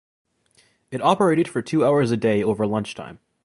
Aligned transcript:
It 0.89 0.99
operated 0.99 1.47
for 1.47 1.61
two 1.61 1.85
hours 1.85 2.09
a 2.09 2.17
day 2.17 2.41
over 2.43 2.65
lunchtime. 2.65 3.19